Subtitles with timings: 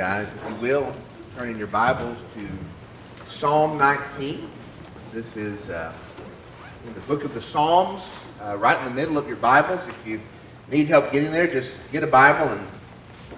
[0.00, 0.90] guys, if you will,
[1.36, 2.48] turn in your Bibles to
[3.28, 4.48] Psalm 19.
[5.12, 5.92] This is uh,
[6.86, 9.86] in the book of the Psalms, uh, right in the middle of your Bibles.
[9.86, 10.18] If you
[10.70, 12.66] need help getting there, just get a Bible and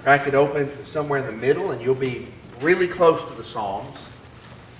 [0.04, 2.28] crack it open somewhere in the middle, and you'll be
[2.60, 4.06] really close to the Psalms.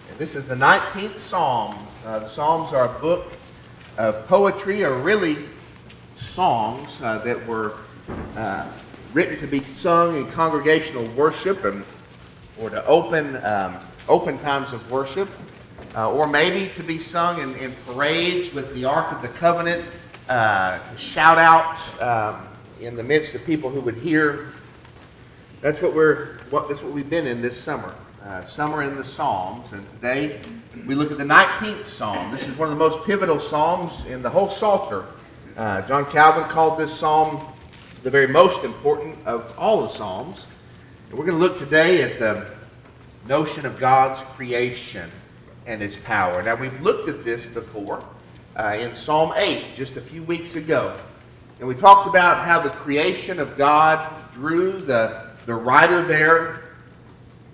[0.08, 1.74] And this is the 19th Psalm.
[2.06, 3.32] Uh, the Psalms are a book
[3.98, 5.36] of poetry, or really
[6.14, 7.76] songs uh, that were
[8.36, 8.70] uh,
[9.12, 11.84] written to be sung in congregational worship and,
[12.58, 15.28] or to open, um, open times of worship,
[15.94, 19.84] uh, or maybe to be sung in, in, parades with the Ark of the Covenant,
[20.28, 22.48] uh, shout out um,
[22.80, 24.48] in the midst of people who would hear.
[25.60, 26.38] That's what we're.
[26.50, 27.94] What, that's what we've been in this summer.
[28.24, 30.40] Uh, summer in the Psalms, and today
[30.86, 32.30] we look at the 19th Psalm.
[32.30, 35.04] This is one of the most pivotal Psalms in the whole Psalter.
[35.56, 37.51] Uh, John Calvin called this Psalm
[38.02, 40.46] the very most important of all the Psalms.
[41.08, 42.50] And we're going to look today at the
[43.28, 45.10] notion of God's creation
[45.66, 46.42] and his power.
[46.42, 48.04] Now, we've looked at this before
[48.56, 50.96] uh, in Psalm 8 just a few weeks ago.
[51.60, 56.62] And we talked about how the creation of God drew the, the writer there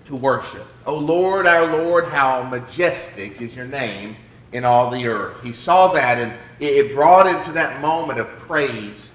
[0.07, 0.65] to worship.
[0.87, 4.15] O Lord, our Lord, how majestic is your name
[4.51, 5.43] in all the earth.
[5.43, 9.08] He saw that and it brought him to that moment of praise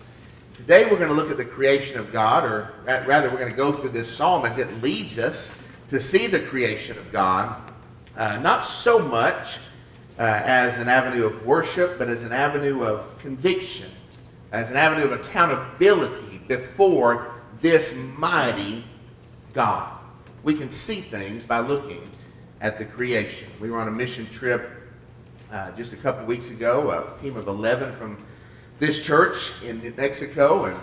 [0.66, 3.56] Today we're going to look at the creation of God, or rather, we're going to
[3.56, 5.54] go through this psalm as it leads us
[5.90, 7.70] to see the creation of God,
[8.16, 9.58] uh, not so much
[10.18, 13.90] uh, as an avenue of worship, but as an avenue of conviction,
[14.52, 18.84] as an avenue of accountability before this mighty
[19.52, 19.98] God.
[20.44, 22.10] We can see things by looking
[22.62, 23.48] at the creation.
[23.60, 24.70] We were on a mission trip
[25.52, 28.16] uh, just a couple weeks ago, a team of 11 from
[28.78, 30.76] this church in New Mexico and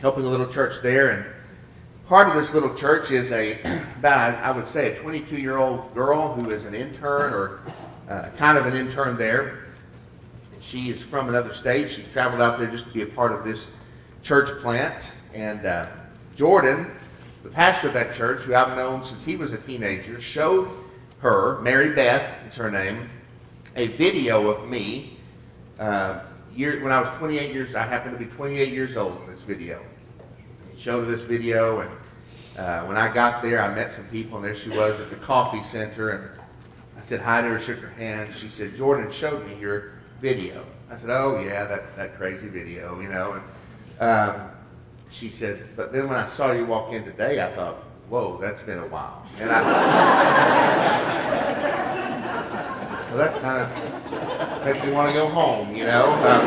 [0.00, 1.10] helping a little church there.
[1.10, 1.26] And
[2.06, 3.58] part of this little church is a,
[3.98, 7.60] about, I would say, a 22 year old girl who is an intern or
[8.08, 9.64] uh, kind of an intern there.
[10.54, 11.90] And she is from another state.
[11.90, 13.66] She traveled out there just to be a part of this
[14.22, 15.12] church plant.
[15.34, 15.86] And uh,
[16.36, 16.90] Jordan,
[17.42, 20.68] the pastor of that church, who I've known since he was a teenager, showed
[21.18, 23.08] her, Mary Beth is her name,
[23.76, 25.16] a video of me
[25.78, 26.20] uh,
[26.54, 29.42] year, when I was 28 years, I happened to be 28 years old in this
[29.42, 29.82] video.
[30.72, 31.90] He showed her this video, and
[32.58, 35.16] uh, when I got there, I met some people, and there she was at the
[35.16, 36.40] coffee center, and
[36.98, 38.34] I said hi to her, shook her hand.
[38.34, 40.64] She said, Jordan showed me your video.
[40.90, 43.40] I said, oh, yeah, that, that crazy video, you know.
[43.98, 44.50] And um,
[45.10, 47.76] she said, but then when I saw you walk in today, I thought,
[48.08, 49.26] whoa, that's been a while.
[49.38, 49.62] And I,
[53.08, 53.91] well, that's kind of
[54.64, 56.12] makes me want to go home, you know.
[56.12, 56.46] Um,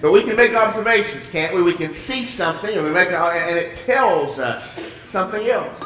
[0.00, 1.62] but we can make observations, can't we?
[1.62, 5.84] We can see something, and we make, and it tells us something else.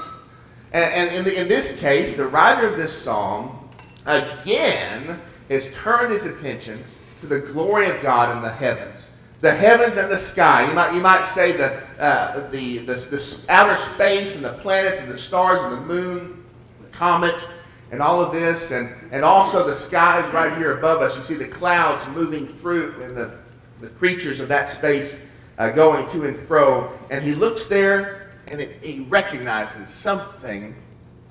[0.72, 3.68] And, and in, the, in this case, the writer of this psalm
[4.06, 6.84] again has turned his attention
[7.20, 9.08] to the glory of God in the heavens
[9.44, 10.66] the heavens and the sky.
[10.66, 15.00] You might, you might say the, uh, the, the, the, outer space and the planets
[15.00, 16.42] and the stars and the moon,
[16.82, 17.46] the comets,
[17.94, 21.16] and all of this, and, and also the skies right here above us.
[21.16, 23.38] You see the clouds moving through and the,
[23.80, 25.16] the creatures of that space
[25.58, 26.92] uh, going to and fro.
[27.10, 30.74] And he looks there and it, he recognizes something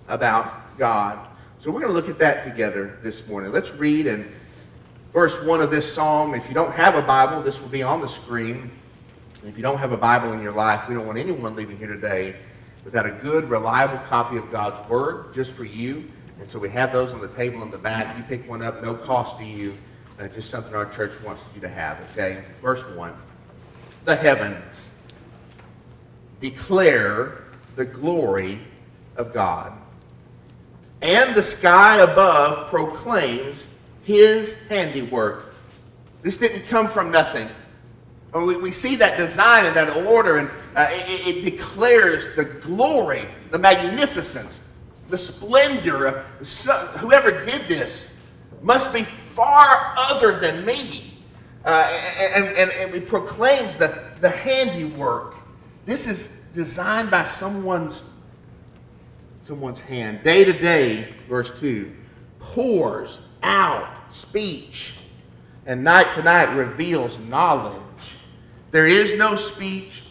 [0.07, 1.28] about God.
[1.59, 3.52] So we're going to look at that together this morning.
[3.52, 4.31] Let's read in
[5.12, 6.34] verse 1 of this psalm.
[6.34, 8.72] If you don't have a Bible, this will be on the screen.
[9.46, 11.88] If you don't have a Bible in your life, we don't want anyone leaving here
[11.88, 12.35] today
[12.85, 16.09] without a good, reliable copy of God's Word just for you.
[16.40, 18.18] And so we have those on the table in the back.
[18.18, 19.78] You pick one up, no cost to you.
[20.20, 22.44] Uh, just something our church wants you to have, okay?
[22.62, 23.14] Verse 1.
[24.06, 24.92] The heavens
[26.40, 27.46] declare
[27.76, 28.60] the glory
[29.16, 29.74] of God,
[31.02, 33.68] and the sky above proclaims
[34.03, 35.56] his handiwork.
[36.22, 37.50] This didn't come from nothing.
[38.34, 43.28] We, we see that design and that order, and uh, it, it declares the glory,
[43.52, 44.59] the magnificence,
[45.14, 46.26] the splendor of
[46.98, 48.18] whoever did this
[48.64, 51.14] must be far other than me.
[51.64, 51.88] Uh,
[52.34, 55.36] and, and, and it proclaims the, the handiwork.
[55.86, 58.02] This is designed by someone's,
[59.46, 60.24] someone's hand.
[60.24, 61.94] Day to day, verse 2,
[62.40, 64.96] pours out speech,
[65.68, 68.16] and night to night reveals knowledge.
[68.72, 70.02] There is no speech,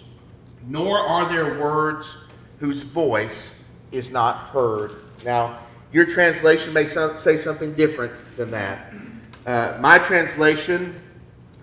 [0.69, 2.15] nor are there words
[2.61, 3.59] whose voice
[3.93, 4.97] is not heard.
[5.25, 5.59] Now,
[5.93, 8.93] your translation may say something different than that.
[9.47, 11.01] Uh, my translation,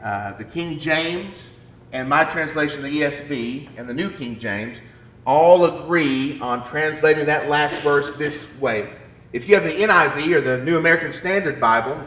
[0.04, 1.50] uh, the King James,
[1.92, 4.78] and my translation, the ESV, and the New King James,
[5.26, 8.94] all agree on translating that last verse this way.
[9.34, 12.04] If you have the NIV or the New American Standard Bible,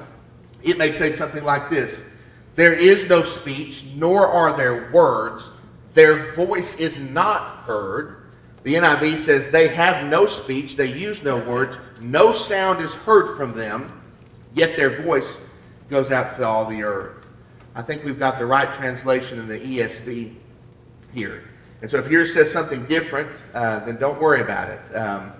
[0.62, 2.04] it may say something like this
[2.54, 5.48] There is no speech, nor are there words.
[5.94, 8.21] Their voice is not heard.
[8.62, 13.36] The NIV says they have no speech, they use no words, no sound is heard
[13.36, 14.02] from them,
[14.54, 15.48] yet their voice
[15.90, 17.26] goes out to all the earth.
[17.74, 20.34] I think we've got the right translation in the ESV
[21.12, 21.44] here.
[21.80, 24.96] And so if yours says something different, uh, then don't worry about it.
[24.96, 25.32] Um,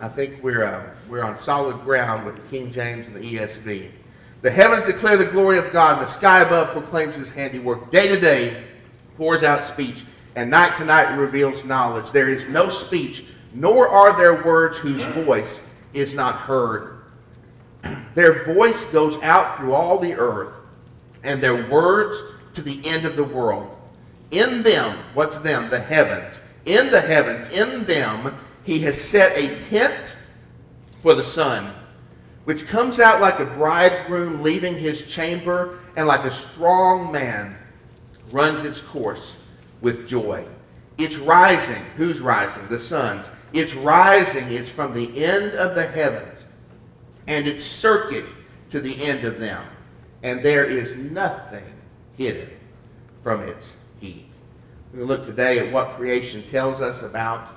[0.00, 3.90] I think we're, uh, we're on solid ground with the King James and the ESV.
[4.42, 7.90] The heavens declare the glory of God, and the sky above proclaims his handiwork.
[7.90, 8.62] Day to day
[9.16, 10.04] pours out speech,
[10.36, 12.10] and night to night reveals knowledge.
[12.10, 17.02] There is no speech, nor are there words whose voice is not heard.
[18.14, 20.52] Their voice goes out through all the earth,
[21.22, 22.20] and their words
[22.54, 23.76] to the end of the world.
[24.30, 25.70] In them, what's them?
[25.70, 26.40] The heavens.
[26.66, 28.34] In the heavens, in them,
[28.64, 30.16] he has set a tent
[31.00, 31.72] for the sun,
[32.44, 37.56] which comes out like a bridegroom leaving his chamber, and like a strong man
[38.30, 39.47] runs its course
[39.80, 40.44] with joy.
[40.96, 41.82] It's rising.
[41.96, 42.66] Who's rising?
[42.68, 43.30] The sun's.
[43.52, 46.44] Its rising is from the end of the heavens,
[47.26, 48.26] and its circuit
[48.70, 49.64] to the end of them.
[50.22, 51.64] And there is nothing
[52.16, 52.50] hidden
[53.22, 54.26] from its heat.
[54.92, 57.48] We look today at what creation tells us about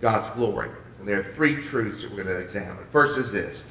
[0.00, 0.70] God's glory.
[0.98, 2.84] And there are three truths that we're going to examine.
[2.90, 3.64] First is this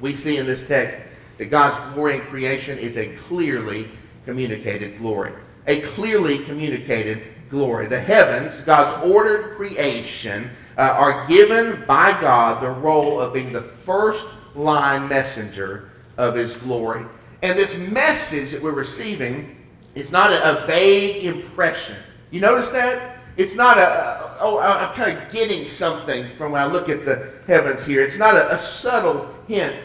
[0.00, 0.98] we see in this text
[1.38, 3.88] that God's glory in creation is a clearly
[4.24, 5.32] communicated glory.
[5.66, 7.86] A clearly communicated glory.
[7.86, 13.62] The heavens, God's ordered creation, uh, are given by God the role of being the
[13.62, 17.04] first line messenger of his glory.
[17.42, 19.56] And this message that we're receiving
[19.94, 21.96] is not a, a vague impression.
[22.30, 23.18] You notice that?
[23.36, 27.32] It's not a, oh, I'm kind of getting something from when I look at the
[27.46, 28.02] heavens here.
[28.02, 29.76] It's not a, a subtle hint.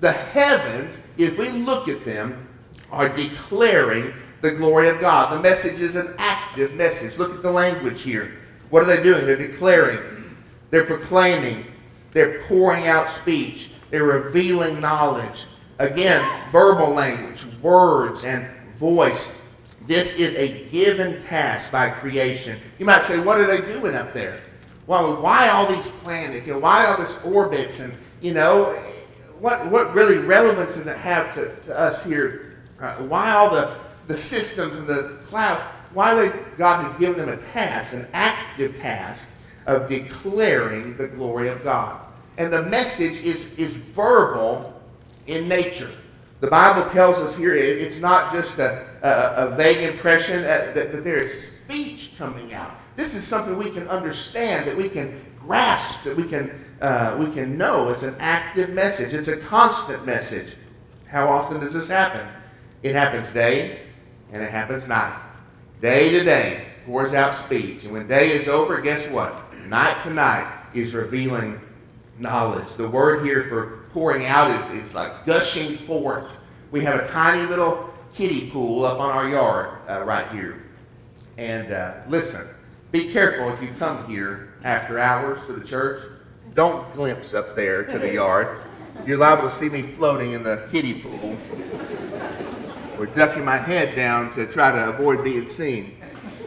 [0.00, 2.48] The heavens, if we look at them,
[2.90, 4.12] are declaring
[4.44, 5.32] the glory of God.
[5.32, 7.16] The message is an active message.
[7.16, 8.36] Look at the language here.
[8.68, 9.24] What are they doing?
[9.24, 10.36] They're declaring,
[10.70, 11.64] they're proclaiming,
[12.12, 15.46] they're pouring out speech, they're revealing knowledge.
[15.78, 18.46] Again, verbal language, words, and
[18.76, 19.40] voice.
[19.86, 22.60] This is a given task by creation.
[22.78, 24.40] You might say, what are they doing up there?
[24.86, 26.46] Well, why all these planets?
[26.46, 27.80] You know, why all this orbits?
[27.80, 28.74] And, you know,
[29.40, 32.58] what, what really relevance does it have to, to us here?
[32.78, 33.74] Uh, why all the,
[34.06, 35.60] the systems and the cloud?
[35.92, 36.28] Why
[36.58, 39.28] God has given them a task, an active task
[39.66, 42.00] of declaring the glory of God.
[42.36, 44.82] And the message is, is verbal
[45.26, 45.90] in nature.
[46.40, 50.92] The Bible tells us here it's not just a, a, a vague impression that, that,
[50.92, 52.72] that there is speech coming out.
[52.96, 57.30] This is something we can understand, that we can grasp, that we can, uh, we
[57.32, 57.88] can know.
[57.88, 60.54] It's an active message, it's a constant message.
[61.06, 62.26] How often does this happen?
[62.82, 63.78] It happens day
[64.32, 65.18] and it happens night.
[65.80, 67.84] Day to day pours out speech.
[67.84, 69.34] And when day is over, guess what?
[69.66, 71.60] Night to night is revealing
[72.18, 72.66] knowledge.
[72.76, 76.30] The word here for pouring out is, is like gushing forth.
[76.70, 80.64] We have a tiny little kiddie pool up on our yard uh, right here.
[81.36, 82.46] And uh, listen,
[82.92, 86.02] be careful if you come here after hours to the church.
[86.54, 88.60] Don't glimpse up there to the yard.
[89.06, 91.36] You're liable to see me floating in the kiddie pool
[92.98, 95.96] or ducking my head down to try to avoid being seen.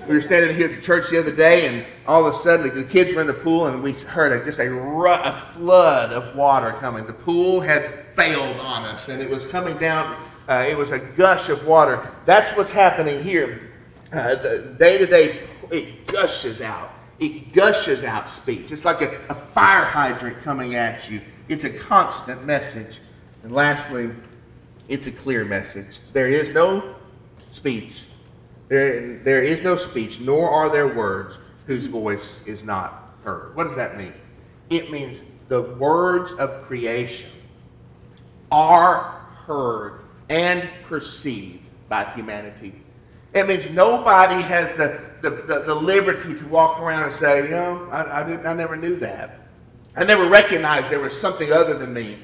[0.08, 2.74] We were standing here at the church the other day, and all of a sudden
[2.74, 6.34] the kids were in the pool, and we heard a, just a, a flood of
[6.36, 7.06] water coming.
[7.06, 10.16] The pool had failed on us, and it was coming down.
[10.48, 12.10] Uh, it was a gush of water.
[12.26, 13.72] That's what's happening here.
[14.14, 15.40] Uh, the day to day,
[15.72, 16.92] it gushes out.
[17.20, 18.72] It gushes out speech.
[18.72, 21.20] It's like a, a fire hydrant coming at you.
[21.50, 23.00] It's a constant message.
[23.44, 24.10] And lastly,
[24.88, 26.00] it's a clear message.
[26.14, 26.96] There is no
[27.52, 28.08] speech
[28.68, 33.56] there, there is no speech, nor are there words whose voice is not heard.
[33.56, 34.14] What does that mean?
[34.70, 37.30] It means the words of creation
[38.52, 42.74] are heard and perceived by humanity.
[43.34, 47.52] It means nobody has the, the, the, the liberty to walk around and say, you
[47.52, 49.40] know, I, I, didn't, I never knew that.
[49.96, 52.18] I never recognized there was something other than me.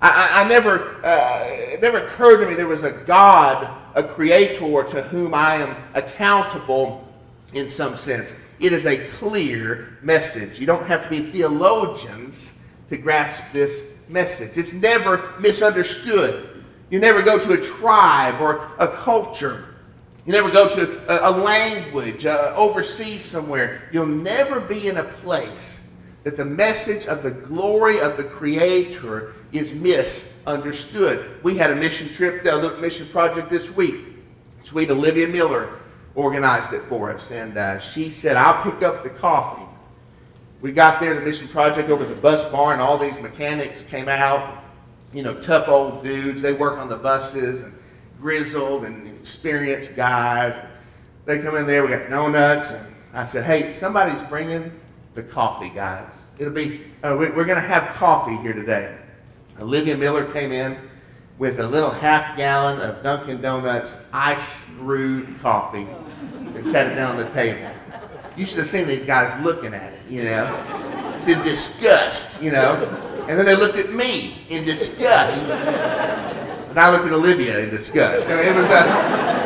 [0.00, 4.02] I, I, I never, uh, it never occurred to me there was a God a
[4.02, 7.06] creator to whom I am accountable
[7.52, 8.34] in some sense.
[8.60, 10.58] It is a clear message.
[10.58, 12.52] You don't have to be theologians
[12.88, 14.56] to grasp this message.
[14.56, 16.64] It's never misunderstood.
[16.88, 19.74] You never go to a tribe or a culture
[20.24, 23.88] You never go to a, language uh, overseas somewhere.
[23.92, 25.85] You'll never be in a place
[26.26, 31.40] that the message of the glory of the Creator is misunderstood.
[31.44, 34.00] We had a mission trip, a mission project this week.
[34.64, 35.68] Sweet Olivia Miller
[36.16, 39.62] organized it for us, and uh, she said, I'll pick up the coffee.
[40.62, 42.80] We got there to the mission project over the bus barn.
[42.80, 44.64] All these mechanics came out,
[45.12, 46.42] you know, tough old dudes.
[46.42, 47.72] They work on the buses and
[48.20, 50.60] grizzled and experienced guys.
[51.24, 54.72] They come in there, we got donuts, and I said, hey, somebody's bringing
[55.16, 56.12] the coffee, guys.
[56.38, 58.94] It'll be, uh, we're going to have coffee here today.
[59.60, 60.76] Olivia Miller came in
[61.38, 65.88] with a little half gallon of Dunkin' Donuts ice brewed coffee
[66.54, 67.70] and set it down on the table.
[68.36, 71.14] You should have seen these guys looking at it, you know.
[71.16, 72.74] It's in disgust, you know.
[73.28, 75.46] And then they looked at me in disgust.
[75.46, 78.28] And I looked at Olivia in disgust.
[78.28, 79.45] I mean, it was a,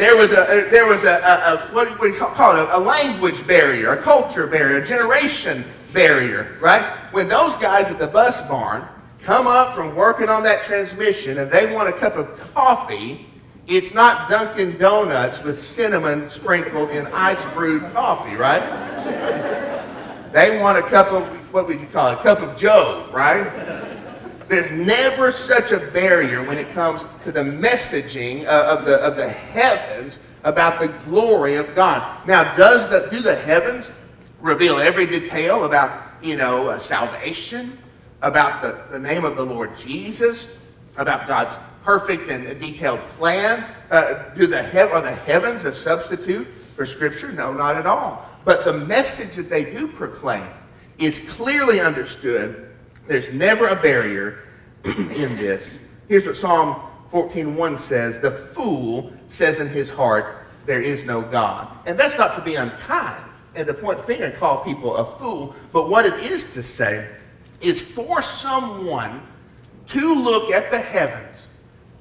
[0.00, 2.80] there was a, there was a, a, a what do we call it, a, a
[2.80, 6.82] language barrier, a culture barrier, a generation barrier, right?
[7.12, 8.86] When those guys at the bus barn
[9.22, 13.26] come up from working on that transmission and they want a cup of coffee,
[13.66, 18.62] it's not Dunkin' Donuts with cinnamon sprinkled in ice brewed coffee, right?
[20.32, 23.44] they want a cup of, what would you call it, a cup of Joe, right?
[24.50, 29.14] There's never such a barrier when it comes to the messaging uh, of, the, of
[29.14, 32.26] the heavens about the glory of God.
[32.26, 33.92] Now, does the, do the heavens
[34.40, 37.78] reveal every detail about, you know, uh, salvation,
[38.22, 40.58] about the, the name of the Lord Jesus,
[40.96, 43.70] about God's perfect and detailed plans?
[43.92, 47.30] Uh, do the he- are the heavens a substitute for Scripture?
[47.30, 48.28] No, not at all.
[48.44, 50.48] But the message that they do proclaim
[50.98, 52.69] is clearly understood
[53.06, 54.40] there's never a barrier
[54.84, 55.78] in this.
[56.08, 56.80] Here's what Psalm
[57.12, 62.36] 14:1 says, "The fool says in his heart, there is no God." And that's not
[62.36, 66.14] to be unkind and to point finger and call people a fool, but what it
[66.14, 67.08] is to say
[67.60, 69.22] is for someone
[69.88, 71.46] to look at the heavens,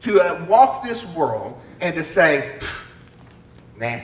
[0.02, 2.60] to uh, walk this world, and to say,
[3.78, 4.04] "Man,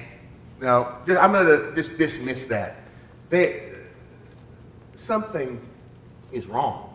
[0.59, 2.77] no, I'm going to just dismiss that."
[3.29, 3.73] They,
[4.97, 5.61] something
[6.35, 6.93] is wrong.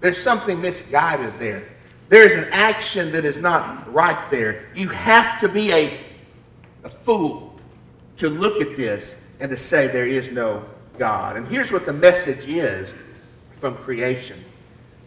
[0.00, 1.64] There's something misguided there.
[2.08, 4.66] There's an action that is not right there.
[4.74, 5.98] You have to be a,
[6.84, 7.58] a fool
[8.18, 10.64] to look at this and to say there is no
[10.98, 11.36] God.
[11.36, 12.94] And here's what the message is
[13.56, 14.42] from creation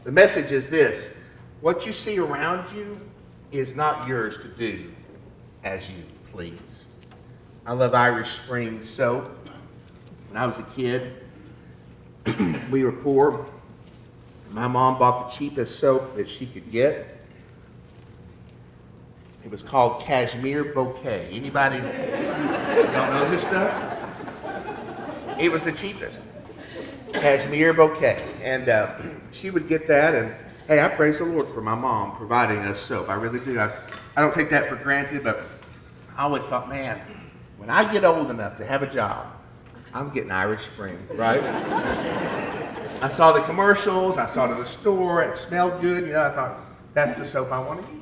[0.03, 1.13] the message is this
[1.62, 3.00] what you see around you
[3.51, 4.91] is not yours to do
[5.63, 6.86] as you please.
[7.65, 9.29] I love Irish Spring soap.
[10.29, 11.13] When I was a kid,
[12.71, 13.45] we were poor.
[14.51, 17.17] My mom bought the cheapest soap that she could get.
[19.43, 21.29] It was called Cashmere Bouquet.
[21.31, 24.00] Anybody don't know this stuff?
[25.39, 26.21] It was the cheapest.
[27.13, 28.21] Cashmere Bouquet.
[28.41, 29.00] And uh,
[29.31, 30.36] she would get that, and
[30.67, 33.09] hey, I praise the Lord for my mom providing us soap.
[33.09, 33.59] I really do.
[33.59, 33.71] I,
[34.15, 35.41] I don't take that for granted, but
[36.17, 37.00] I always thought, man,
[37.57, 39.27] when I get old enough to have a job,
[39.93, 41.41] I'm getting Irish Spring, right?
[43.01, 46.25] I saw the commercials, I saw it in the store, it smelled good, you know,
[46.25, 46.60] I thought,
[46.93, 48.00] that's the soap I want to use.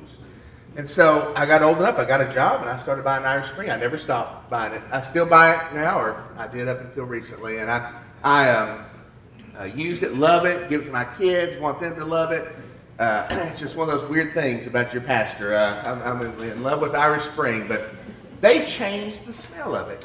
[0.76, 3.48] And so I got old enough, I got a job, and I started buying Irish
[3.48, 3.70] Spring.
[3.70, 4.82] I never stopped buying it.
[4.92, 7.92] I still buy it now, or I did up until recently, and I,
[8.22, 8.84] I um,
[9.58, 12.48] uh, used it, love it, give it to my kids, want them to love it.
[12.98, 15.54] Uh, it's just one of those weird things about your pastor.
[15.54, 17.90] Uh, I'm, I'm in love with Irish Spring, but
[18.40, 20.04] they changed the smell of it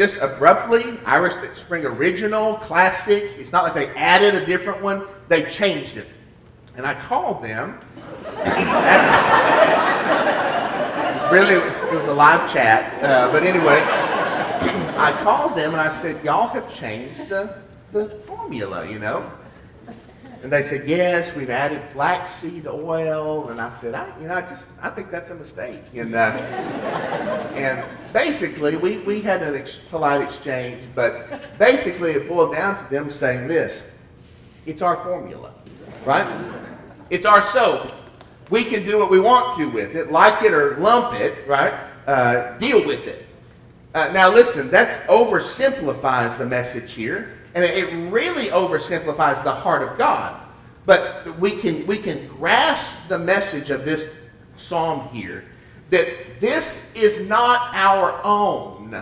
[0.00, 3.22] just abruptly, Irish Spring Original, Classic.
[3.36, 6.06] It's not like they added a different one, they changed it.
[6.74, 7.78] And I called them.
[11.30, 13.04] really, it was a live chat.
[13.04, 13.82] Uh, but anyway,
[14.96, 17.58] I called them and I said, Y'all have changed the,
[17.92, 19.30] the formula, you know?
[20.42, 23.50] And they said, yes, we've added flaxseed oil.
[23.50, 25.82] And I said, I, you know, I just, I think that's a mistake.
[25.94, 26.18] And, uh,
[27.54, 32.90] and basically, we, we had a ex- polite exchange, but basically it boiled down to
[32.90, 33.90] them saying this.
[34.64, 35.52] It's our formula,
[36.06, 36.26] right?
[37.10, 37.92] It's our soap.
[38.48, 41.74] We can do what we want to with it, like it or lump it, right?
[42.06, 43.26] Uh, deal with it.
[43.94, 47.39] Uh, now listen, that oversimplifies the message here.
[47.54, 50.40] And it really oversimplifies the heart of God.
[50.86, 54.08] But we can, we can grasp the message of this
[54.56, 55.44] psalm here
[55.90, 58.94] that this is not our own.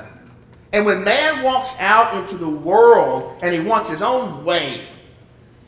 [0.73, 4.83] And when man walks out into the world and he wants his own way,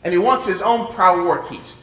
[0.03, 1.75] and he wants his own priorities,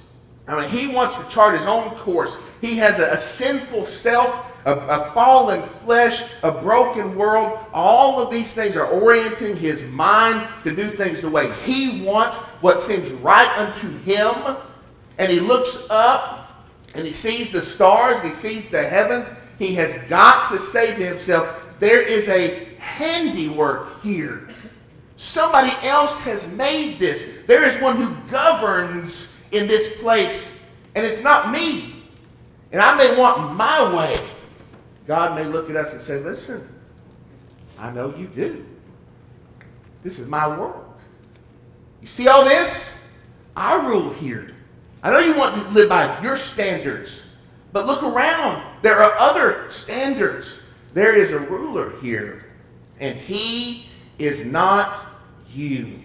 [0.49, 2.37] I mean, he wants to chart his own course.
[2.61, 7.59] He has a, a sinful self, a, a, fallen flesh, a broken world.
[7.73, 12.37] All of these things are orienting his mind to do things the way he wants,
[12.61, 14.57] what seems right unto him.
[15.17, 19.29] And he looks up and he sees the stars, he sees the heavens.
[19.59, 24.49] He has got to say to himself, there is a handiwork here.
[25.17, 27.27] Somebody else has made this.
[27.47, 31.95] There is one who governs in this place, and it's not me.
[32.71, 34.17] And I may want my way.
[35.09, 36.69] God may look at us and say, Listen,
[37.79, 38.65] I know you do.
[40.03, 40.85] This is my world.
[42.03, 43.11] You see all this?
[43.57, 44.55] I rule here.
[45.03, 47.23] I know you want to live by your standards,
[47.73, 48.63] but look around.
[48.83, 50.59] There are other standards.
[50.93, 52.47] There is a ruler here,
[53.01, 53.87] and he
[54.19, 55.07] is not
[55.51, 56.01] you.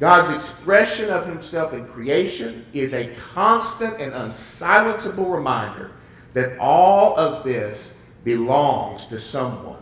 [0.00, 5.92] God's expression of himself in creation is a constant and unsilenceable reminder
[6.34, 7.97] that all of this
[8.36, 9.80] belongs to someone,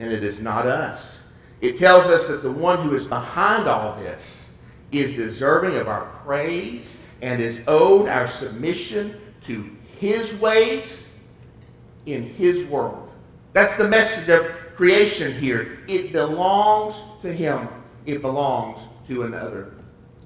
[0.00, 1.22] and it is not us.
[1.60, 4.50] It tells us that the one who is behind all this
[4.92, 11.06] is deserving of our praise and is owed our submission to his ways
[12.06, 13.10] in his world.
[13.52, 15.80] That's the message of creation here.
[15.86, 17.68] It belongs to him,
[18.06, 19.74] it belongs to another.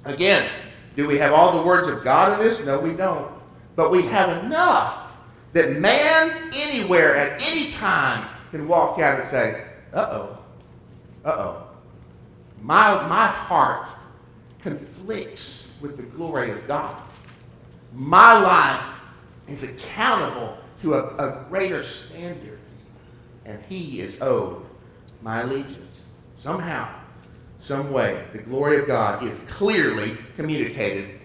[0.04, 0.48] Again,
[0.94, 2.60] do we have all the words of God in this?
[2.60, 3.32] No, we don't.
[3.74, 4.99] But we have enough
[5.52, 10.42] that man anywhere at any time can walk out and say, uh oh,
[11.24, 11.66] uh oh.
[12.62, 13.88] My, my heart
[14.62, 16.96] conflicts with the glory of God.
[17.92, 18.84] My life
[19.48, 22.58] is accountable to a, a greater standard,
[23.44, 24.64] and He is owed
[25.22, 26.02] my allegiance.
[26.38, 26.88] Somehow,
[27.60, 31.20] some way, the glory of God is clearly communicated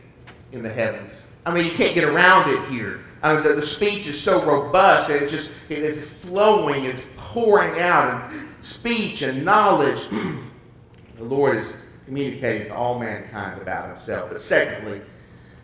[0.51, 1.11] in the heavens.
[1.45, 3.04] I mean, you can't get around it here.
[3.21, 7.79] I mean, the, the speech is so robust that it's just it's flowing, it's pouring
[7.79, 10.07] out, and speech and knowledge.
[11.17, 11.75] the Lord is
[12.05, 14.29] communicating to all mankind about himself.
[14.29, 15.01] But secondly,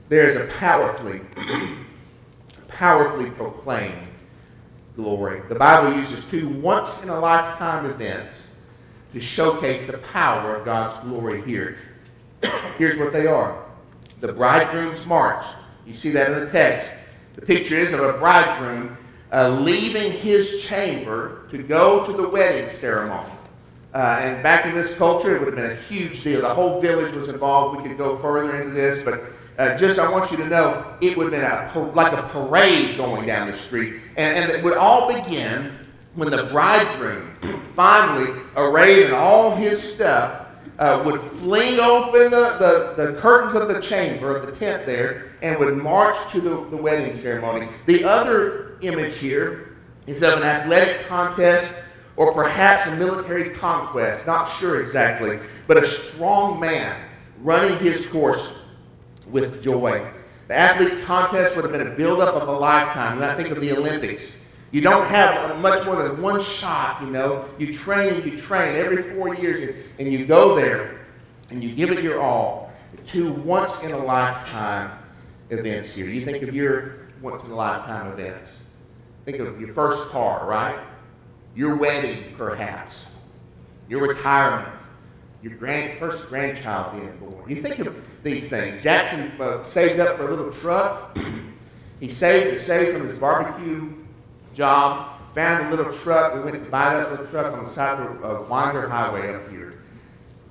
[0.09, 1.21] there is a powerfully,
[2.67, 4.07] powerfully proclaimed
[4.95, 5.41] glory.
[5.49, 8.47] The Bible uses two once in a lifetime events
[9.13, 11.77] to showcase the power of God's glory here.
[12.77, 13.65] Here's what they are
[14.19, 15.43] the bridegroom's march.
[15.85, 16.89] You see that in the text.
[17.35, 18.97] The picture is of a bridegroom
[19.31, 23.31] uh, leaving his chamber to go to the wedding ceremony.
[23.93, 26.41] Uh, and back in this culture, it would have been a huge deal.
[26.41, 27.81] The whole village was involved.
[27.81, 29.23] We could go further into this, but
[29.57, 32.97] uh, just I want you to know it would have been a, like a parade
[32.97, 33.95] going down the street.
[34.17, 35.73] And, and it would all begin
[36.15, 37.35] when the bridegroom,
[37.75, 40.47] finally arrayed in all his stuff,
[40.79, 45.30] uh, would fling open the, the, the, curtains of the chamber, of the tent there,
[45.41, 47.67] and would march to the, the wedding ceremony.
[47.85, 49.77] The other image here
[50.07, 51.73] is of an athletic contest
[52.15, 56.95] or perhaps a military conquest, not sure exactly, but a strong man
[57.39, 58.53] running his course
[59.27, 60.05] with joy.
[60.47, 63.19] The athletes' contest would have been a buildup of a lifetime.
[63.19, 64.35] When I think of the Olympics,
[64.71, 67.45] you don't have much more than one shot, you know.
[67.57, 70.99] You train, you train every four years, and you go there
[71.49, 72.71] and you give it your all.
[73.07, 74.91] to once in a lifetime
[75.51, 76.07] events here.
[76.07, 78.59] You think of your once in a lifetime events.
[79.25, 80.79] Think of your first car, right?
[81.55, 83.05] Your wedding, perhaps.
[83.87, 84.73] Your retirement.
[85.43, 87.49] Your grand, first grandchild being born.
[87.49, 88.81] You think of these things.
[88.83, 91.17] Jackson uh, saved up for a little truck.
[91.99, 93.93] he saved it, saved from his barbecue
[94.53, 96.35] job, found a little truck.
[96.35, 99.49] We went to buy that little truck on the side of, of Winder Highway up
[99.49, 99.79] here.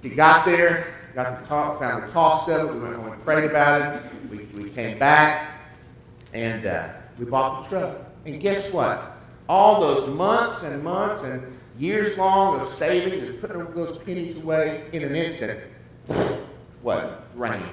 [0.02, 2.74] He got there, got the cost, found the cost of it.
[2.74, 4.02] We went home and prayed about it.
[4.74, 5.50] Came back,
[6.33, 7.98] and uh, we bought the truck.
[8.24, 9.16] And guess what?
[9.48, 14.85] All those months and months and years long of saving and putting those pennies away
[14.92, 15.61] in an instant,
[16.83, 17.35] what?
[17.35, 17.64] Drained,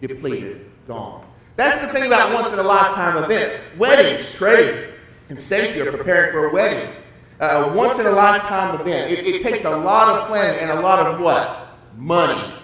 [0.00, 1.26] depleted, gone.
[1.56, 3.58] That's the thing about once in a lifetime events.
[3.78, 4.92] Weddings, Trey,
[5.28, 6.92] and Stacy are preparing for a wedding.
[7.40, 9.10] Uh, once in a lifetime event.
[9.10, 11.68] It, it, takes a lot of planning and a lot of what?
[11.94, 12.54] Money,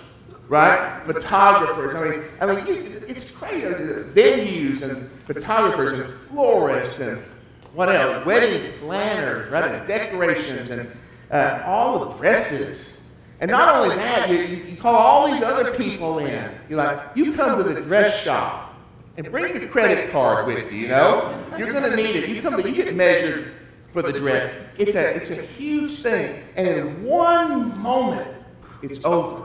[0.48, 0.91] right?
[1.04, 1.94] Photographers.
[1.94, 3.66] I mean, I mean, you, it's crazy.
[3.66, 7.22] Venues and photographers and florists and
[7.74, 8.24] what else?
[8.26, 9.74] Wedding planners, right?
[9.74, 10.90] And decorations and
[11.30, 13.00] uh, all the dresses.
[13.40, 16.50] And not only that, you, you call all these other people in.
[16.68, 18.74] You're like, you come to the dress shop
[19.16, 21.44] and bring your credit card with you, you know?
[21.58, 22.28] You're going to need it.
[22.28, 23.52] You come to, you get measured
[23.92, 24.54] for the dress.
[24.78, 26.42] It's a, it's a huge thing.
[26.56, 28.28] And in one moment,
[28.82, 29.41] it's over.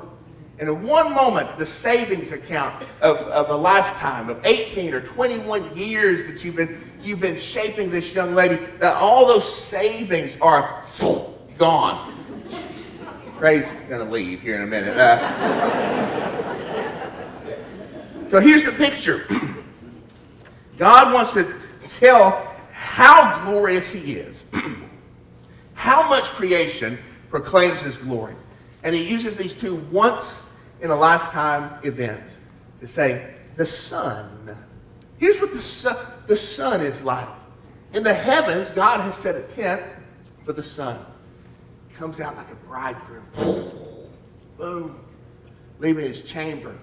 [0.60, 5.78] And in one moment, the savings account of, of a lifetime of 18 or 21
[5.78, 10.84] years that you've been, you've been shaping this young lady, that all those savings are
[11.60, 12.14] gone.
[13.38, 14.98] Trey's going to leave here in a minute.
[14.98, 15.20] Uh,
[18.32, 19.28] so here's the picture
[20.80, 21.54] God wants to
[22.00, 24.44] tell how glorious He is,
[25.76, 26.98] how much creation
[27.30, 28.34] proclaims His glory.
[28.84, 30.42] And He uses these two once
[30.82, 32.42] in a lifetime events
[32.80, 34.56] to say, the sun.
[35.18, 37.28] Here's what the sun, the sun is like.
[37.94, 39.82] In the heavens, God has set a tent
[40.46, 41.04] for the sun.
[41.90, 43.26] It comes out like a bridegroom.
[44.58, 45.00] Boom.
[45.80, 46.76] Leaving his chamber.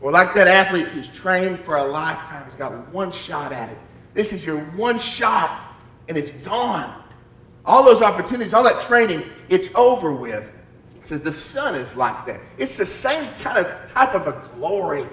[0.00, 3.78] Or like that athlete who's trained for a lifetime, he's got one shot at it.
[4.14, 5.76] This is your one shot,
[6.08, 7.02] and it's gone.
[7.64, 10.50] All those opportunities, all that training, it's over with.
[11.04, 12.40] Says the sun is like that.
[12.58, 15.06] It's the same kind of type of a glory.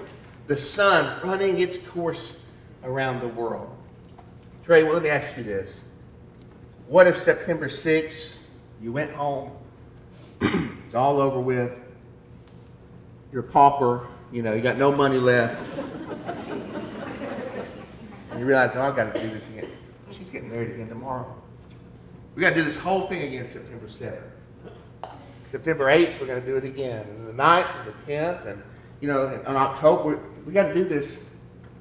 [0.46, 2.42] The sun running its course
[2.84, 3.76] around the world.
[4.64, 5.82] Trey, well, let me ask you this.
[6.86, 8.40] What if September 6th,
[8.80, 9.52] you went home,
[10.40, 11.72] it's all over with,
[13.32, 15.60] you're a pauper, you know, you got no money left,
[18.30, 19.68] and you realize, oh, I've got to do this again.
[20.10, 21.32] She's getting married again tomorrow.
[22.34, 24.29] We got to do this whole thing again September 7th.
[25.50, 27.04] September 8th, we're going to do it again.
[27.08, 28.62] And the 9th and the 10th, and,
[29.00, 31.18] you know, in October, we got to do this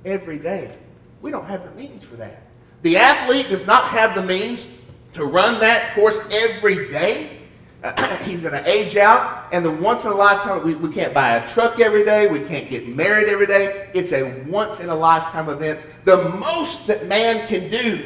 [0.05, 0.75] every day.
[1.21, 2.43] We don't have the means for that.
[2.81, 4.67] The athlete does not have the means
[5.13, 7.37] to run that course every day.
[8.23, 11.35] He's going to age out, and the once in a lifetime, we, we can't buy
[11.35, 13.91] a truck every day, we can't get married every day.
[13.93, 15.79] It's a once in a lifetime event.
[16.05, 18.03] The most that man can do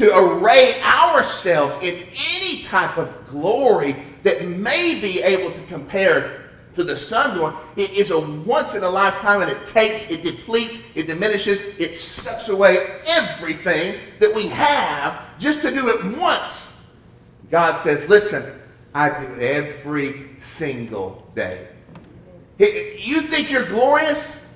[0.00, 2.02] to array ourselves in
[2.34, 8.10] any type of glory that may be able to compare to the sun it is
[8.10, 12.78] a once in a lifetime and it takes, it depletes, it diminishes, it sucks away
[13.04, 16.80] everything that we have just to do it once.
[17.50, 18.42] God says, listen,
[18.94, 21.68] I do it every single day.
[22.58, 24.48] You think you're glorious?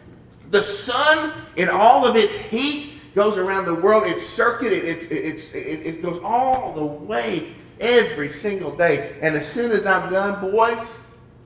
[0.50, 4.04] The sun in all of its heat goes around the world.
[4.06, 4.72] It's circuit.
[4.72, 9.16] It, it, it, it, goes all the way every single day.
[9.20, 10.94] And as soon as I'm done, boys,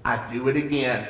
[0.04, 1.08] I do it again.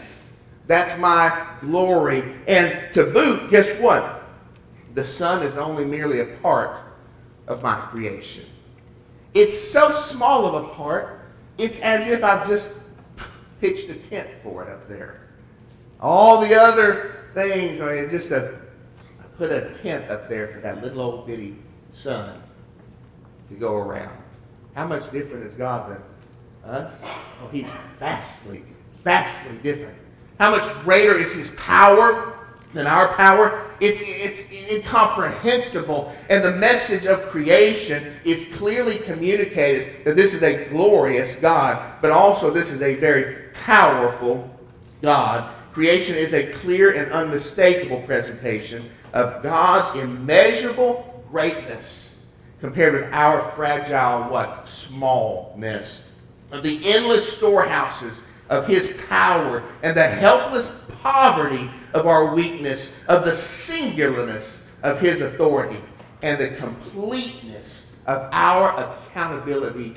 [0.66, 2.22] That's my glory.
[2.46, 4.24] And to boot, guess what?
[4.94, 6.80] The sun is only merely a part
[7.46, 8.44] of my creation.
[9.34, 11.20] It's so small of a part,
[11.58, 12.68] it's as if I've just
[13.60, 15.20] pitched a tent for it up there.
[16.00, 18.58] All the other things are just a
[19.38, 21.54] put a tent up there for that little old bitty
[21.92, 22.42] sun
[23.48, 24.18] to go around.
[24.74, 26.92] How much different is God than us?
[27.42, 28.64] Oh, he's vastly,
[29.04, 29.96] vastly different.
[30.38, 32.36] How much greater is his power
[32.74, 33.64] than our power?
[33.80, 36.12] It's, it's incomprehensible.
[36.28, 42.10] And the message of creation is clearly communicated that this is a glorious God, but
[42.10, 44.50] also this is a very powerful
[45.00, 45.54] God.
[45.72, 52.20] Creation is a clear and unmistakable presentation of God's immeasurable greatness
[52.60, 54.66] compared with our fragile what?
[54.66, 56.12] Smallness.
[56.50, 60.70] Of the endless storehouses of his power and the helpless
[61.02, 65.78] poverty of our weakness, of the singularness of his authority,
[66.22, 69.94] and the completeness of our accountability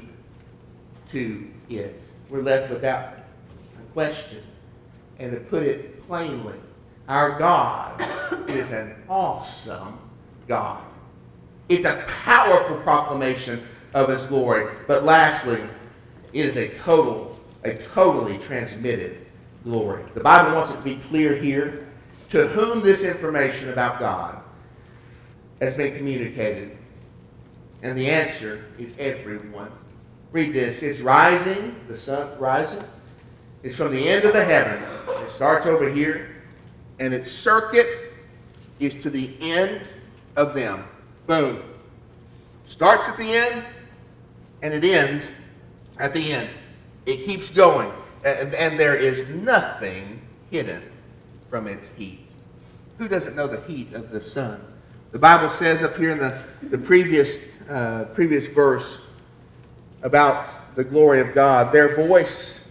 [1.12, 2.02] to it.
[2.30, 4.44] We're left without a question.
[5.20, 6.56] And to put it plainly,
[7.12, 8.02] our God
[8.50, 10.00] is an awesome
[10.48, 10.82] God.
[11.68, 14.74] It's a powerful proclamation of his glory.
[14.88, 15.60] But lastly,
[16.32, 19.26] it is a total, a totally transmitted
[19.66, 20.06] glory.
[20.14, 21.86] The Bible wants it to be clear here
[22.30, 24.42] to whom this information about God
[25.60, 26.78] has been communicated.
[27.84, 29.72] And the answer is everyone.
[30.32, 30.82] Read this.
[30.82, 32.82] It's rising, the sun rising.
[33.64, 34.98] It's from the end of the heavens.
[35.22, 36.31] It starts over here
[37.02, 37.88] and its circuit
[38.80, 39.82] is to the end
[40.36, 40.86] of them.
[41.26, 41.64] Boom.
[42.68, 43.66] Starts at the end
[44.62, 45.32] and it ends
[45.98, 46.48] at the end.
[47.08, 47.92] It keeps going.
[48.24, 50.84] And, and there is nothing hidden
[51.50, 52.20] from its heat.
[53.00, 54.64] Who doesn't know the heat of the sun?
[55.12, 59.00] The Bible says up here in the, the previous, uh, previous verse
[60.04, 62.70] about the glory of God, their voice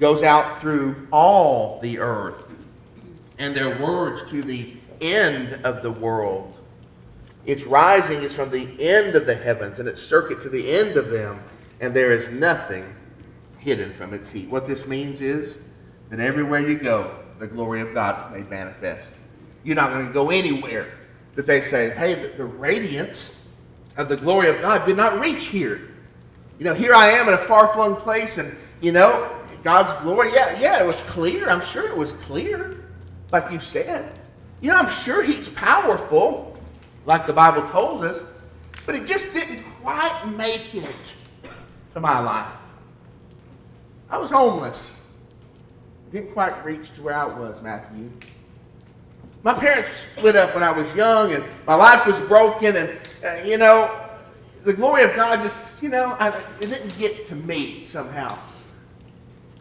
[0.00, 2.45] goes out through all the earth
[3.38, 6.56] and their words to the end of the world.
[7.44, 10.96] Its rising is from the end of the heavens, and its circuit to the end
[10.96, 11.40] of them,
[11.80, 12.94] and there is nothing
[13.58, 14.48] hidden from its heat.
[14.48, 15.58] What this means is
[16.10, 19.12] that everywhere you go, the glory of God made manifest.
[19.64, 20.92] You're not going to go anywhere
[21.34, 23.40] that they say, hey, the, the radiance
[23.96, 25.90] of the glory of God did not reach here.
[26.58, 29.30] You know, here I am in a far flung place, and, you know,
[29.62, 31.48] God's glory, yeah, yeah, it was clear.
[31.50, 32.75] I'm sure it was clear,
[33.32, 34.18] like you said.
[34.60, 36.56] You know, I'm sure He's powerful,
[37.04, 38.22] like the Bible told us,
[38.84, 40.86] but it just didn't quite make it
[41.94, 42.52] to my life.
[44.08, 45.02] I was homeless.
[46.12, 48.10] Didn't quite reach to where I was, Matthew.
[49.42, 53.44] My parents split up when I was young, and my life was broken, and, uh,
[53.44, 53.90] you know,
[54.64, 56.28] the glory of God just, you know, I,
[56.60, 58.36] it didn't get to me somehow.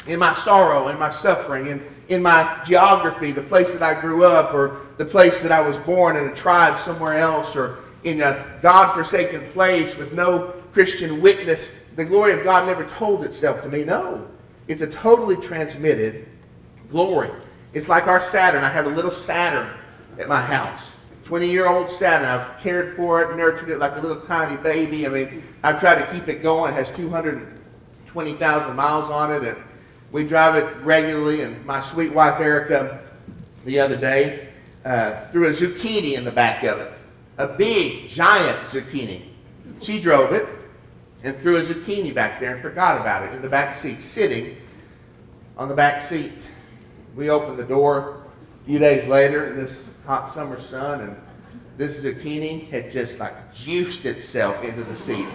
[0.07, 4.25] In my sorrow, in my suffering, in, in my geography, the place that I grew
[4.25, 8.21] up, or the place that I was born in a tribe somewhere else, or in
[8.21, 13.61] a God forsaken place with no Christian witness, the glory of God never told itself
[13.63, 13.83] to me.
[13.83, 14.27] No.
[14.67, 16.27] It's a totally transmitted
[16.91, 17.31] glory.
[17.73, 18.63] It's like our Saturn.
[18.63, 19.69] I have a little Saturn
[20.19, 20.93] at my house.
[21.25, 22.27] 20 year old Saturn.
[22.27, 25.05] I've cared for it, nurtured it like a little tiny baby.
[25.05, 26.73] I mean, I've tried to keep it going.
[26.73, 29.57] It has 220,000 miles on it, and
[30.11, 31.41] we drive it regularly.
[31.41, 33.03] And my sweet wife, Erica,
[33.65, 34.49] the other day,
[34.85, 36.93] uh, threw a zucchini in the back of it.
[37.37, 39.23] A big, giant zucchini.
[39.81, 40.47] She drove it
[41.23, 44.55] and threw a zucchini back there and forgot about it in the back seat, sitting
[45.57, 46.33] on the back seat.
[47.15, 48.21] We opened the door
[48.61, 51.17] a few days later in this hot summer sun, and
[51.77, 55.27] this zucchini had just like juiced itself into the seat.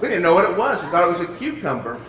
[0.00, 0.82] we didn't know what it was.
[0.82, 2.00] We thought it was a cucumber.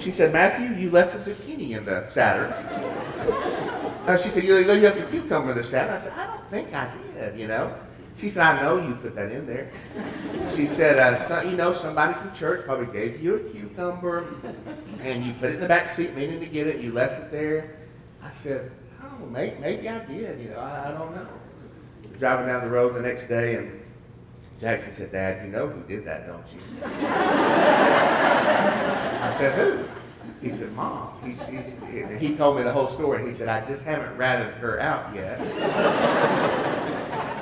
[0.00, 2.50] She said, Matthew, you left a zucchini in the Saturn.
[4.06, 5.94] Uh, she said, you, you left a cucumber in the Saturn.
[5.94, 7.74] I said, I don't think I did, you know.
[8.16, 9.70] She said, I know you put that in there.
[10.54, 14.26] She said, uh, so, you know, somebody from church probably gave you a cucumber
[15.02, 16.80] and you put it in the back seat meaning to get it.
[16.80, 17.76] You left it there.
[18.22, 20.40] I said, oh, maybe, maybe I did.
[20.40, 21.28] You know, I, I don't know.
[22.18, 23.82] Driving down the road the next day and
[24.58, 26.60] Jackson said, Dad, you know who did that, don't you?
[29.40, 29.84] Said, who?
[30.42, 31.14] He said, Mom.
[31.24, 33.26] He, he, he told me the whole story.
[33.26, 35.40] He said, I just haven't ratted her out yet.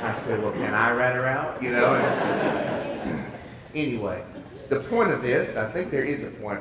[0.05, 1.61] I said, well, can I rat her out?
[1.61, 1.97] You know?
[1.97, 3.33] And
[3.75, 4.23] anyway,
[4.69, 6.61] the point of this, I think there is a point.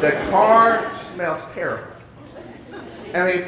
[0.00, 1.86] The car smells terrible.
[3.14, 3.44] I mean,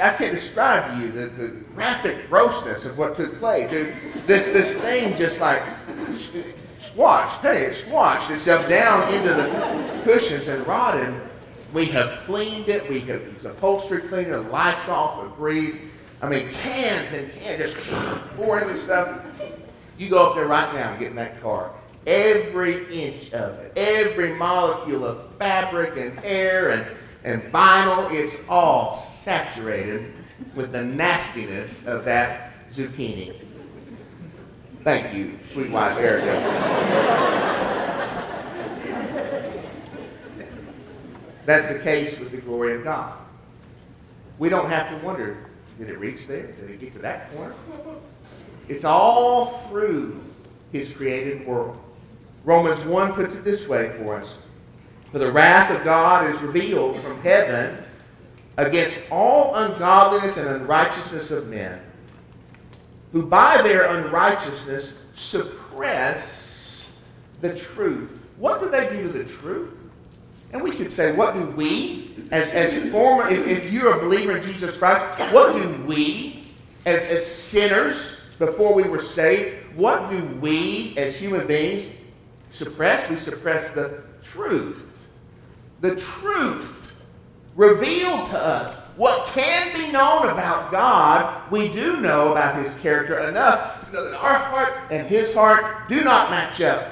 [0.00, 3.70] I can't describe to you the, the graphic grossness of what took place.
[3.70, 3.94] It,
[4.26, 5.62] this, this thing just like
[6.92, 7.40] squashed.
[7.40, 11.14] Hey, it's squashed itself down into the cushions and rotted.
[11.72, 12.88] We have cleaned it.
[12.88, 15.78] We have used upholstery cleaner, Lysol, Febreze.
[16.20, 17.76] I mean, cans and cans, just
[18.36, 19.24] pouring this stuff.
[19.96, 21.72] You go up there right now and get in that car.
[22.06, 26.86] Every inch of it, every molecule of fabric and air and,
[27.24, 30.12] and vinyl, it's all saturated
[30.54, 33.34] with the nastiness of that zucchini.
[34.82, 36.26] Thank you, sweet wife Erica.
[41.44, 43.18] That's the case with the glory of God.
[44.38, 46.46] We don't have to wonder did it reach there?
[46.46, 47.54] Did it get to that point?
[48.68, 50.20] It's all through
[50.72, 51.78] his created world.
[52.44, 54.36] Romans 1 puts it this way for us.
[55.10, 57.82] For the wrath of God is revealed from heaven
[58.58, 61.80] against all ungodliness and unrighteousness of men,
[63.12, 67.02] who by their unrighteousness suppress
[67.40, 68.24] the truth.
[68.36, 69.74] What do they do to the truth?
[70.52, 74.36] And we could say, what do we, as, as former, if, if you're a believer
[74.36, 76.44] in Jesus Christ, what do we,
[76.86, 81.88] as, as sinners, before we were saved, what do we, as human beings,
[82.50, 83.08] suppress?
[83.08, 85.06] We suppress the truth.
[85.82, 86.96] The truth
[87.54, 88.79] revealed to us.
[89.00, 94.04] What can be known about God, we do know about his character enough to know
[94.04, 96.86] that our heart and his heart do not match up.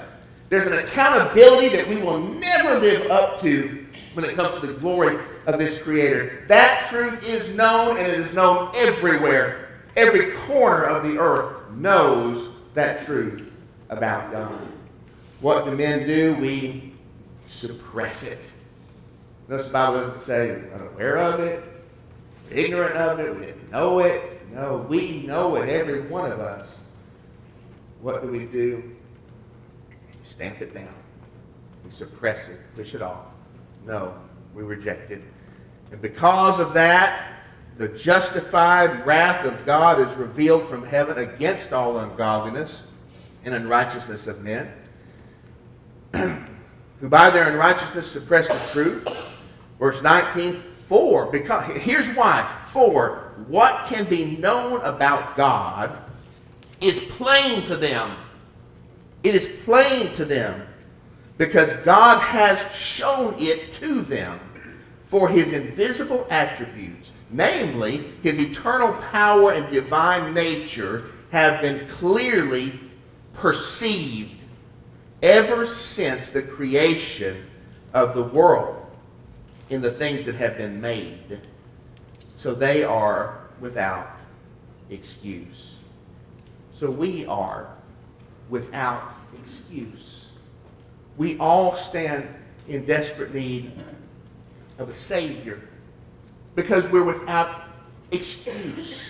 [0.49, 4.73] There's an accountability that we will never live up to when it comes to the
[4.73, 6.47] glory of this Creator.
[6.49, 9.69] That truth is known and it is known everywhere.
[9.95, 13.53] Every corner of the earth knows that truth
[13.91, 14.67] about God.
[15.43, 16.37] What do men do?
[16.41, 16.95] We
[17.49, 18.39] suppress it.
[19.47, 21.78] Notice the Bible doesn't say unaware of it,
[22.51, 24.35] ignorant of it, we didn't know it.
[24.53, 26.77] No, we know it, every one of us.
[28.01, 28.97] What do we do?
[30.29, 30.95] stamp it down.
[31.85, 33.25] We suppress it, push it off.
[33.87, 34.15] No,
[34.55, 35.23] we reject it.
[35.91, 37.33] And because of that,
[37.79, 42.87] the justified wrath of God is revealed from heaven against all ungodliness
[43.45, 44.71] and unrighteousness of men,
[47.01, 49.09] who by their unrighteousness suppress the truth.
[49.79, 52.51] Verse 19, For, because, here's why.
[52.65, 55.95] For what can be known about God
[56.81, 58.11] is plain to them.
[59.23, 60.67] It is plain to them
[61.37, 64.41] because God has shown it to them.
[65.05, 72.73] For his invisible attributes, namely his eternal power and divine nature, have been clearly
[73.35, 74.33] perceived
[75.23, 77.45] ever since the creation
[77.93, 78.78] of the world
[79.71, 81.41] in the things that have been made.
[82.37, 84.09] So they are without
[84.91, 85.75] excuse.
[86.73, 87.75] So we are
[88.49, 89.03] without
[89.43, 90.31] excuse.
[91.17, 92.29] We all stand
[92.69, 93.73] in desperate need
[94.79, 95.61] of a Savior
[96.55, 97.63] because we're without
[98.11, 99.09] excuse.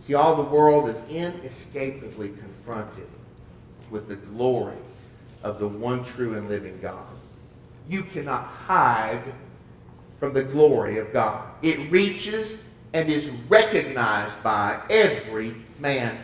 [0.00, 3.08] See, all the world is inescapably confronted
[3.90, 4.76] with the glory
[5.42, 7.04] of the one true and living God.
[7.88, 9.22] You cannot hide
[10.18, 11.44] from the glory of God.
[11.62, 16.18] It reaches and is recognized by every man.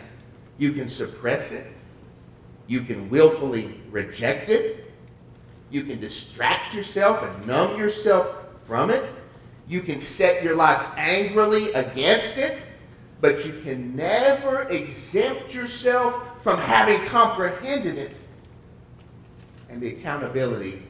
[0.57, 1.67] You can suppress it.
[2.67, 4.91] You can willfully reject it.
[5.71, 9.03] You can distract yourself and numb yourself from it.
[9.67, 12.57] You can set your life angrily against it,
[13.21, 18.15] but you can never exempt yourself from having comprehended it
[19.69, 20.83] and the accountability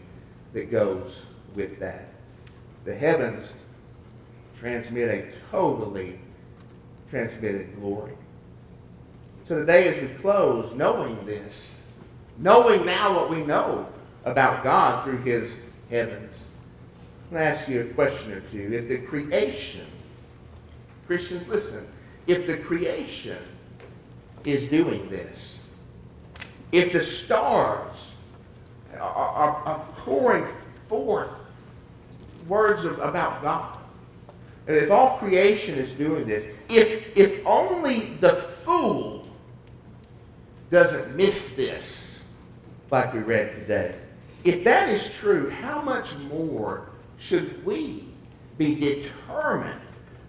[0.54, 1.24] that goes
[1.56, 2.10] with that.
[2.86, 3.54] The heavens
[4.60, 6.20] transmit a totally
[7.10, 8.14] transmitted glory.
[9.44, 11.82] So today, as we close, knowing this,
[12.38, 13.88] knowing now what we know
[14.26, 15.54] about God through His
[15.90, 16.44] heavens,
[17.26, 18.72] I'm going to ask you a question or two.
[18.74, 19.86] If the creation,
[21.08, 21.88] Christians, listen,
[22.28, 23.38] if the creation
[24.44, 25.60] is doing this,
[26.72, 28.09] if the stars
[28.96, 30.46] are, are, are pouring
[30.88, 31.30] forth
[32.48, 33.78] words of, about God,
[34.68, 39.28] if all creation is doing this, if, if only the fool
[40.70, 42.24] doesn't miss this,
[42.92, 43.96] like we read today,
[44.44, 48.06] if that is true, how much more should we
[48.58, 49.82] be determined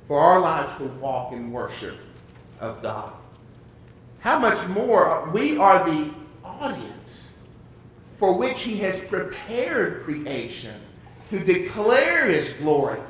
[0.09, 1.97] for our lives to walk in worship
[2.61, 3.13] of God?
[4.21, 6.11] How much more we are the
[6.45, 7.30] audience
[8.21, 10.79] for which He has prepared creation
[11.31, 13.01] to declare His glory.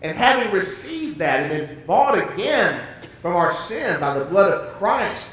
[0.00, 2.80] And having received that and been bought again
[3.20, 5.30] from our sin by the blood of Christ,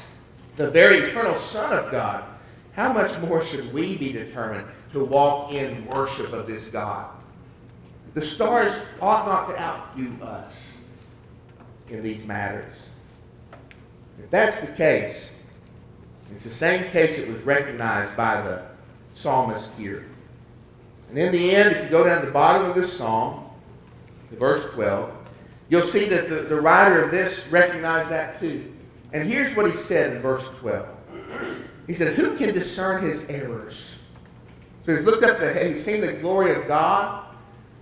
[0.56, 2.24] the very eternal Son of God,
[2.72, 7.08] how much more should we be determined to walk in worship of this God?
[8.14, 10.80] The stars ought not to outdo us
[11.88, 12.86] in these matters.
[14.18, 15.30] If that's the case,
[16.30, 18.71] it's the same case that was recognized by the
[19.14, 20.04] psalmist here.
[21.08, 23.50] And in the end, if you go down to the bottom of this psalm,
[24.30, 25.12] to verse 12,
[25.68, 28.72] you'll see that the, the writer of this recognized that too.
[29.12, 30.88] And here's what he said in verse 12.
[31.86, 33.92] He said, Who can discern his errors?
[34.86, 37.26] So he's looked up the he's seen the glory of God.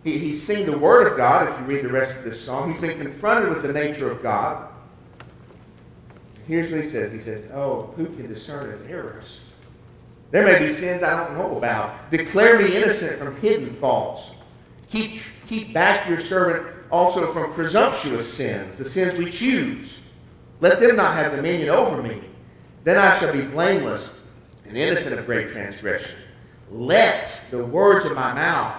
[0.02, 2.72] He, he's seen the word of God, if you read the rest of this psalm.
[2.72, 4.68] He's been confronted with the nature of God.
[6.46, 7.12] Here's what he says.
[7.12, 9.40] He says, Oh, who can discern his errors?
[10.30, 12.10] There may be sins I don't know about.
[12.10, 14.30] Declare me innocent from hidden faults.
[14.90, 20.00] Keep, keep back your servant also from presumptuous sins, the sins we choose.
[20.60, 22.20] Let them not have dominion over me.
[22.84, 24.12] Then I shall be blameless
[24.66, 26.16] and innocent of great transgression.
[26.70, 28.76] Let the words of my mouth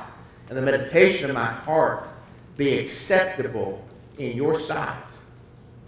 [0.49, 2.07] and the meditation of my heart
[2.57, 3.83] be acceptable
[4.17, 5.03] in your sight.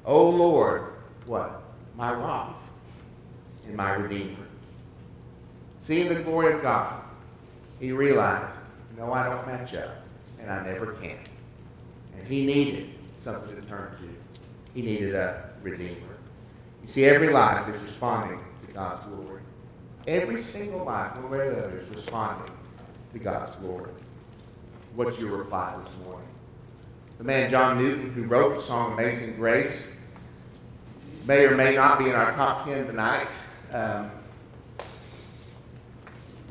[0.05, 0.93] O Lord,
[1.25, 1.61] what?
[1.95, 2.61] My rock
[3.65, 4.35] and my redeemer.
[5.83, 7.01] Seeing the glory of God,
[7.77, 8.55] he realized,
[8.97, 9.93] no, I don't match up,
[10.39, 11.17] and I never can.
[12.17, 14.09] And he needed something to turn to.
[14.73, 16.15] He needed a redeemer.
[16.85, 19.41] You see, every life is responding to God's glory.
[20.07, 22.53] Every single life, one way or the other, is responding
[23.11, 23.91] to God's glory.
[24.95, 26.29] What's your reply this morning?
[27.17, 29.85] The man John Newton, who wrote the song Amazing Grace,
[31.25, 33.27] may or may not be in our top 10 tonight,
[33.73, 34.09] um,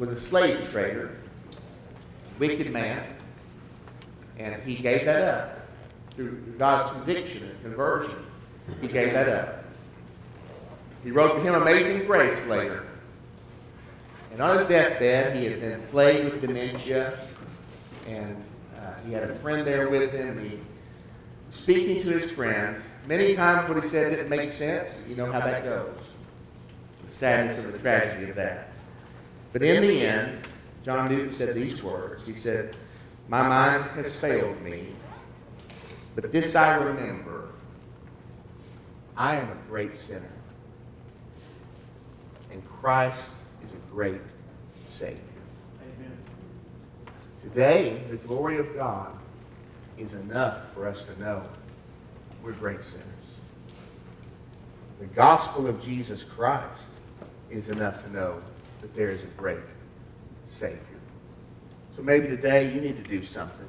[0.02, 1.12] was a slave trader,
[2.40, 3.04] wicked man,
[4.36, 5.68] and he gave that up
[6.16, 8.16] through God's conviction and conversion.
[8.80, 9.64] He gave that up.
[11.04, 12.84] He wrote the hymn Amazing Grace later.
[14.32, 17.20] And on his deathbed, he had been plagued with dementia,
[18.08, 18.34] and
[18.80, 20.36] uh, he had a friend there with him.
[20.36, 20.58] He,
[21.52, 22.74] speaking to his friend,
[23.06, 25.00] many times what he said didn't make sense.
[25.08, 25.96] You know how that goes.
[27.08, 28.71] The sadness and the tragedy of that.
[29.52, 30.46] But in the end,
[30.82, 32.24] John Newton said these words.
[32.24, 32.74] He said,
[33.28, 34.88] My mind has failed me,
[36.14, 37.50] but this I remember.
[39.14, 40.32] I am a great sinner,
[42.50, 43.30] and Christ
[43.62, 44.22] is a great
[44.90, 45.18] Savior.
[45.82, 46.16] Amen.
[47.42, 49.12] Today, the glory of God
[49.98, 51.44] is enough for us to know
[52.42, 53.06] we're great sinners.
[54.98, 56.90] The gospel of Jesus Christ
[57.50, 58.42] is enough to know
[58.82, 59.58] that there is a great
[60.48, 60.78] Savior.
[61.96, 63.68] So maybe today you need to do something.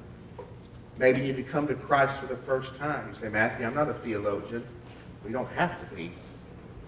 [0.98, 3.10] Maybe you need to come to Christ for the first time.
[3.10, 4.64] You say, Matthew, I'm not a theologian.
[5.26, 6.12] We don't have to be.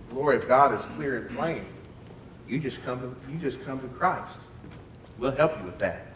[0.10, 1.66] The glory of God is clear and plain.
[2.48, 4.40] You just come to, you just come to Christ.
[5.18, 6.08] We'll help you with that.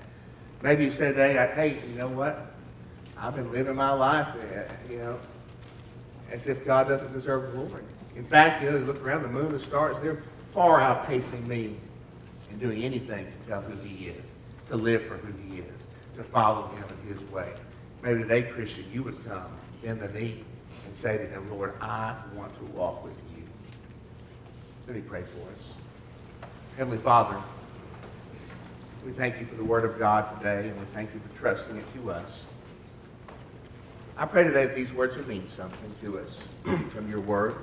[0.61, 2.53] Maybe you say today, hey, you know what?
[3.17, 5.19] I've been living my life, uh, you know,
[6.31, 7.83] as if God doesn't deserve glory.
[8.15, 11.77] In fact, you know, you look around the moon, the stars, they're far outpacing me
[12.51, 14.25] in doing anything to tell who he is,
[14.67, 15.79] to live for who he is,
[16.17, 17.53] to follow him in his way.
[18.01, 19.47] Maybe today, Christian, you would come,
[19.83, 20.43] in the knee,
[20.85, 23.43] and say to him, Lord, I want to walk with you.
[24.87, 25.73] Let me pray for us.
[26.77, 27.37] Heavenly Father,
[29.05, 31.77] we thank you for the word of God today, and we thank you for trusting
[31.77, 32.45] it to us.
[34.17, 36.41] I pray today that these words would mean something to us
[36.89, 37.55] from your word.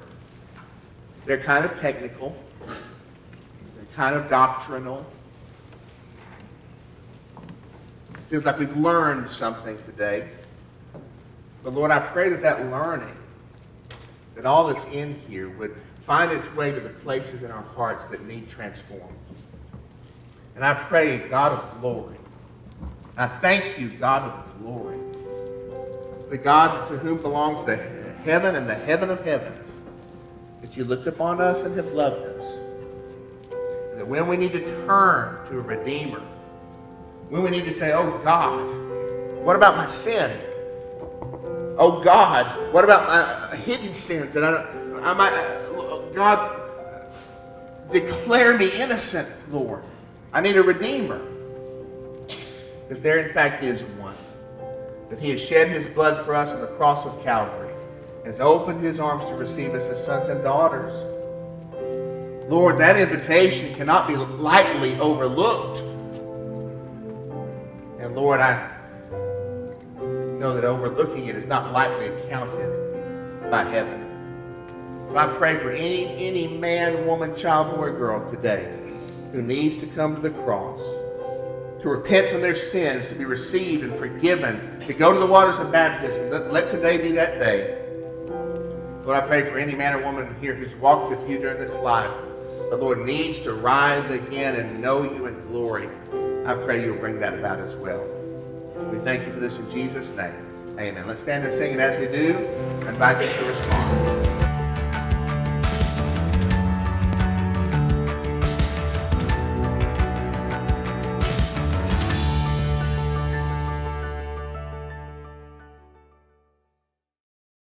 [1.26, 2.34] They're kind of technical.
[3.97, 5.07] Kind of doctrinal.
[8.28, 10.28] Feels like we've learned something today.
[11.64, 13.16] But Lord, I pray that that learning,
[14.34, 15.74] that all that's in here would
[16.05, 19.16] find its way to the places in our hearts that need transformed.
[20.57, 22.18] And I pray, God of glory,
[23.16, 24.99] I thank you, God of glory,
[26.28, 27.76] the God to whom belongs the
[28.24, 29.66] heaven and the heaven of heavens,
[30.61, 32.65] that you looked upon us and have loved us.
[33.97, 36.20] That when we need to turn to a Redeemer,
[37.30, 38.61] when we need to say, oh God,
[39.42, 40.30] what about my sin?
[41.78, 44.36] Oh God, what about my uh, hidden sins?
[44.36, 44.64] And I,
[45.03, 46.62] I might, uh, God,
[47.92, 49.82] declare me innocent, Lord.
[50.32, 51.20] I need a Redeemer.
[52.88, 54.14] That there, in fact, is one
[55.09, 57.72] that he has shed his blood for us on the cross of Calvary,
[58.24, 60.94] has opened his arms to receive us as sons and daughters.
[62.49, 65.80] Lord, that invitation cannot be lightly overlooked.
[68.01, 68.70] And Lord, I
[70.38, 74.03] know that overlooking it is not lightly accounted by heaven.
[75.11, 78.78] So I pray for any, any man, woman, child, boy, or girl today
[79.32, 80.80] who needs to come to the cross
[81.82, 85.59] to repent from their sins, to be received and forgiven, to go to the waters
[85.59, 86.30] of baptism.
[86.30, 87.82] Let, let today be that day.
[89.05, 91.76] Lord, I pray for any man or woman here who's walked with you during this
[91.76, 92.11] life,
[92.70, 95.88] but Lord needs to rise again and know you in glory.
[96.46, 98.04] I pray you'll bring that about as well.
[98.90, 100.46] We thank you for this in Jesus' name.
[100.78, 101.07] Amen.
[101.07, 102.36] Let's stand and sing, and as we do,
[102.86, 104.26] I invite you to respond.